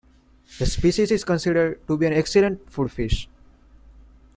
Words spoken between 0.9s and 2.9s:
is considered to be an excellent food